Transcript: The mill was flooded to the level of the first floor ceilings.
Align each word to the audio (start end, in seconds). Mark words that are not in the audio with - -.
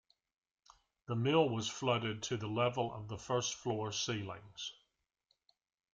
The 1.07 1.15
mill 1.15 1.47
was 1.47 1.69
flooded 1.69 2.23
to 2.23 2.37
the 2.37 2.47
level 2.47 2.91
of 2.91 3.07
the 3.07 3.19
first 3.19 3.53
floor 3.53 3.91
ceilings. 3.91 4.73